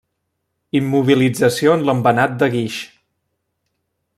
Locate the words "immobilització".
0.79-1.75